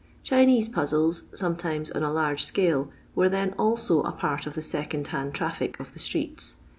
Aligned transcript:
Chinese 0.23 0.67
puzzles, 0.67 1.25
sometimes 1.31 1.91
on 1.91 2.01
a 2.01 2.11
large 2.11 2.43
scale, 2.43 2.89
were 3.13 3.29
then 3.29 3.53
also 3.59 4.01
a 4.01 4.11
part 4.11 4.47
of 4.47 4.55
the 4.55 4.59
second 4.63 5.05
hand 5.09 5.35
traffic 5.35 5.79
of 5.79 5.93
the 5.93 5.99
streets. 5.99 6.55